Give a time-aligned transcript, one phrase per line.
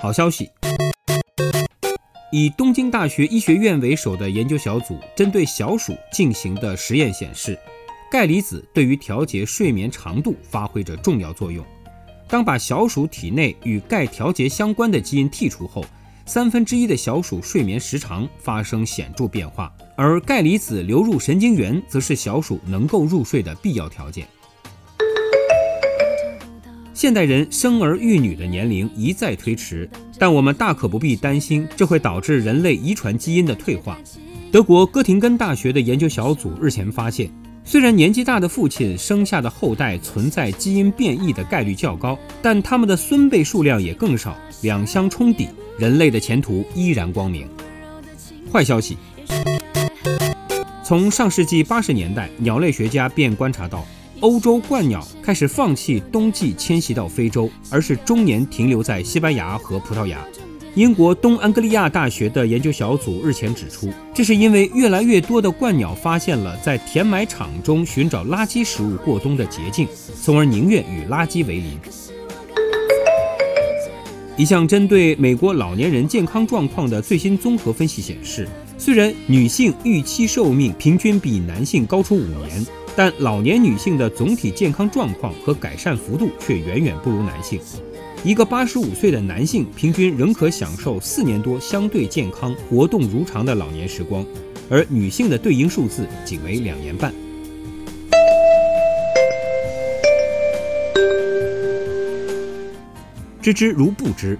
[0.00, 0.50] 好消息，
[2.32, 7.58] 以东京大学医学院为首的研究小组针对小鼠进行的实验显示，
[8.10, 11.62] 钙离子对于调节睡眠长度发挥着重要作用。
[12.26, 15.84] 当把小鼠体内与钙调节相关的基因剔除后，
[16.24, 24.26] 三分之一的小鼠睡眠时长发生显著变化，而钙离子流入神经元则是小鼠能够入睡的必要条件。
[26.92, 29.88] 现代人生儿育女的年龄一再推迟，
[30.20, 33.98] 但我们大可不必担心，这会导致人类遗传基因的退化。
[34.52, 37.32] 德国哥廷根大学的研究小组日前发现，
[37.64, 45.48] 虽然年纪大的父亲生下的后代存在基因变异的概率较高，但他们的孙辈数量也更少，两相冲抵，
[45.78, 47.48] 人类的前途依然光明。
[48.52, 48.98] 坏消息，
[50.84, 53.86] 从上世纪八十年代，鸟类学家便观察到。
[54.20, 60.18] 欧洲鹳鸟开始放弃冬季迁徙到非洲，而是终年停留在西班牙和葡萄牙。
[60.74, 69.88] 英国东安格利亚大学的研究小组日前指出，这是因为越来越多的鹳鸟发现了在填埋场中寻找垃圾食物过冬的捷径，
[70.22, 71.78] 从而宁愿与垃圾为邻。
[74.36, 82.66] 一项针对美国老年人健康状况的最新综合分析显示，虽然女性预期寿命平均比男性高出五年。
[82.96, 87.60] 但老年女性的总体健康状况和改善幅度却远远不如男性。
[88.22, 94.26] 一个八十五岁的男性平均仍可享受四年多相对健康、活动如常的老年时光，
[94.68, 97.14] 而女性的对应数字仅为两年半。
[103.40, 104.38] 知之如不知。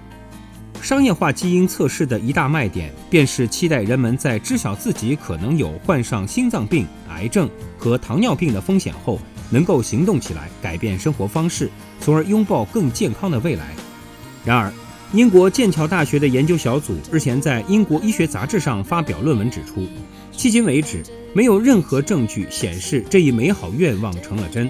[0.81, 9.19] 商业化基因测试的一大卖点，便是期待人们在知晓自己可能有患上心脏病、癌症和糖尿病的风险后，
[9.51, 13.75] 能够行动起来，改变生活方式，从而拥抱更健康的未来。
[14.43, 14.73] 然而，
[15.13, 19.87] 英国剑桥大学的研究小组日前在英国医学杂志上发表论文指出，
[20.33, 21.03] 迄今为止，
[21.33, 24.67] 没有任何证据显示这一美好愿望成了真。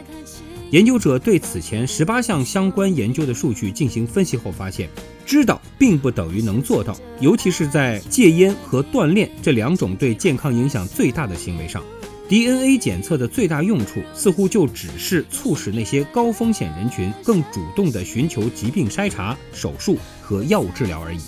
[0.71, 4.89] 研究者对此前十八项相关研究的数据进行分析后发现，
[5.25, 11.81] 知道并不等于能做到尤其是在戒烟和锻炼这两种对健康影响最大的行为上。
[12.29, 21.19] Dna 检测的最大用处似乎就只是促使那些高风险人群更主动地寻求疾病筛查手术和药物治疗而已。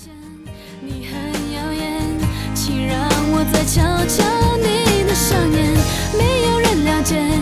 [0.80, 2.00] 你很耀眼
[2.54, 2.96] 请让
[3.32, 5.74] 我再瞧瞧你的双眼
[6.16, 7.33] 没有人了解